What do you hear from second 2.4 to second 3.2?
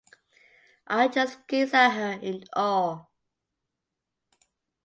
awe.